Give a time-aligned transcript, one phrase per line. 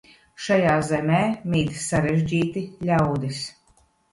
[0.45, 1.19] Šajā zemē
[1.55, 3.47] mīt sarežģīti ļaudis.